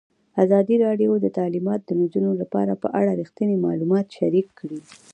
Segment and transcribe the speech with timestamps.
[0.43, 4.79] ازادي راډیو د تعلیمات د نجونو لپاره په اړه رښتیني معلومات شریک کړي.